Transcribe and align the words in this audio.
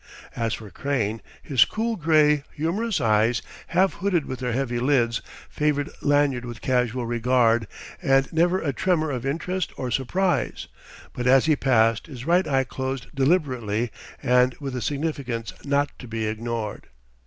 As 0.35 0.55
for 0.55 0.71
Crane, 0.71 1.21
his 1.43 1.63
cool 1.63 1.95
gray, 1.95 2.43
humorous 2.55 2.99
eyes, 2.99 3.43
half 3.67 3.93
hooded 3.93 4.25
with 4.25 4.39
their 4.39 4.51
heavy 4.51 4.79
lids, 4.79 5.21
favoured 5.47 5.91
Lanyard 6.01 6.43
with 6.43 6.59
casual 6.59 7.05
regard 7.05 7.67
and 8.01 8.33
never 8.33 8.59
a 8.59 8.73
tremor 8.73 9.11
of 9.11 9.27
interest 9.27 9.71
or 9.77 9.91
surprise; 9.91 10.67
but 11.13 11.27
as 11.27 11.45
he 11.45 11.55
passed 11.55 12.07
his 12.07 12.25
right 12.25 12.47
eye 12.47 12.63
closed 12.63 13.13
deliberately 13.13 13.91
and 14.23 14.55
with 14.59 14.75
a 14.75 14.81
significance 14.81 15.53
not 15.65 15.89
to 15.99 16.07
be 16.07 16.25
ignored. 16.25 16.87